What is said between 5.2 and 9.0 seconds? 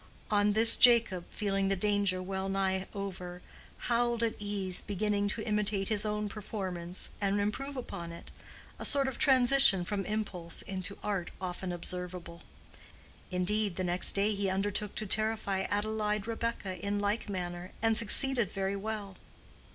to imitate his own performance and improve upon it—a